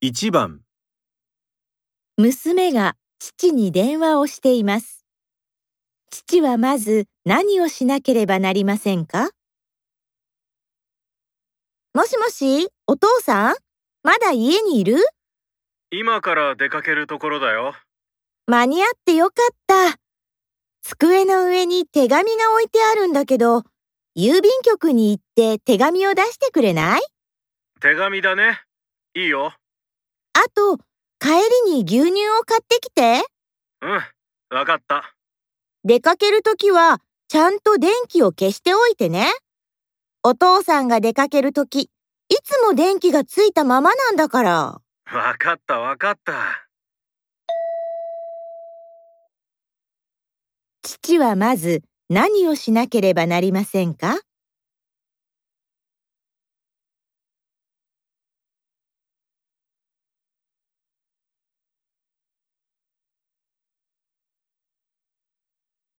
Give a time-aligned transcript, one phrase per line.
[0.00, 0.60] 1番
[2.16, 5.04] 娘が父に電話をしています。
[6.08, 9.30] 父はまず何をしなければなりませんか？
[11.94, 13.56] もしもし、お父さん？
[14.04, 14.98] まだ家にいる？
[15.90, 17.74] 今から出かけるところだよ。
[18.46, 19.98] 間に合ってよかった。
[20.82, 23.64] 机の上に手紙が置いてあるんだけど、
[24.16, 27.00] 郵便局に行って手紙を出してくれない？
[27.80, 28.60] 手紙だね。
[29.16, 29.54] いいよ。
[30.38, 30.78] あと、
[31.18, 31.30] 帰
[31.66, 33.24] りに牛乳を買ってきて。
[33.82, 35.16] うん、わかった。
[35.82, 39.32] 出かけるときは、ちゃんと電気を消しておいてね。
[40.22, 41.90] お父さんが出かけるとき、い
[42.44, 44.80] つも電気がついたままなんだから。
[45.12, 46.68] わかったわかった。
[50.82, 54.20] 父はまず何をしなければなりませんか？